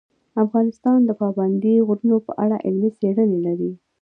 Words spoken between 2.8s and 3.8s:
څېړنې لري.